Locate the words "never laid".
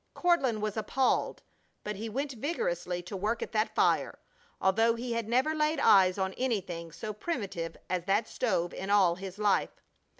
5.29-5.79